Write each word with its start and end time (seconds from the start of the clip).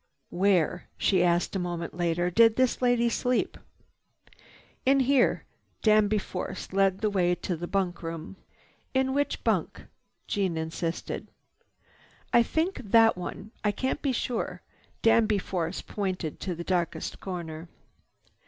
"Where," 0.31 0.87
she 0.97 1.23
asked 1.23 1.55
a 1.55 1.59
moment 1.59 1.93
later, 1.95 2.31
"did 2.31 2.55
this 2.55 2.81
lady 2.81 3.07
sleep?" 3.07 3.55
"In 4.83 5.01
here." 5.01 5.45
Danby 5.83 6.17
Force 6.17 6.73
led 6.73 7.01
the 7.01 7.09
way 7.11 7.35
to 7.35 7.55
the 7.55 7.67
bunk 7.67 8.01
room. 8.01 8.35
"In 8.95 9.13
which 9.13 9.43
bunk?" 9.43 9.83
Jeanne 10.25 10.57
insisted. 10.57 11.27
"I 12.33 12.41
think 12.41 12.77
that 12.77 13.15
one. 13.15 13.51
I 13.63 13.71
can't 13.71 14.01
be 14.01 14.11
sure." 14.11 14.63
Danby 15.03 15.37
Force 15.37 15.83
pointed 15.83 16.39
to 16.39 16.55
the 16.55 16.63
darkest 16.63 17.19
corner. 17.19 17.69